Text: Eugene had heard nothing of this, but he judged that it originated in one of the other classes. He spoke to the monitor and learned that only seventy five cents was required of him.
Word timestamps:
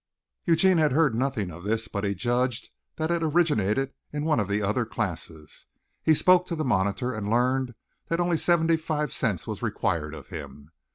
Eugene 0.47 0.79
had 0.79 0.93
heard 0.93 1.13
nothing 1.13 1.51
of 1.51 1.63
this, 1.63 1.87
but 1.87 2.03
he 2.03 2.15
judged 2.15 2.69
that 2.95 3.11
it 3.11 3.21
originated 3.21 3.93
in 4.11 4.25
one 4.25 4.39
of 4.39 4.47
the 4.47 4.59
other 4.59 4.83
classes. 4.83 5.67
He 6.01 6.15
spoke 6.15 6.47
to 6.47 6.55
the 6.55 6.65
monitor 6.65 7.13
and 7.13 7.29
learned 7.29 7.75
that 8.07 8.19
only 8.19 8.37
seventy 8.37 8.77
five 8.77 9.13
cents 9.13 9.45
was 9.45 9.61
required 9.61 10.15
of 10.15 10.29
him. 10.29 10.71